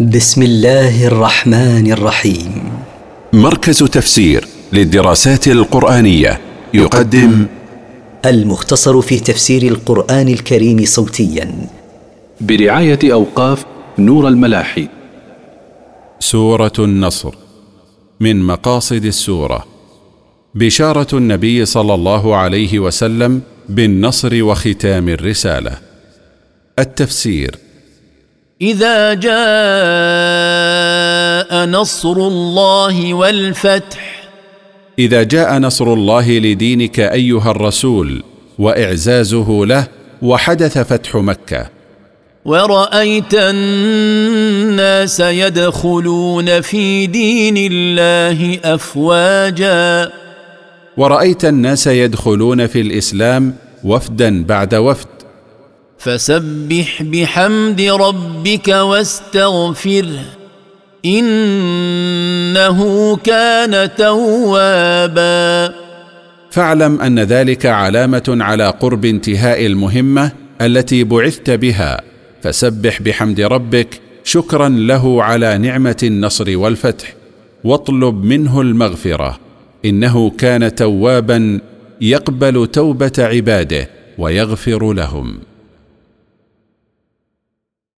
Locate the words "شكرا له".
74.24-75.22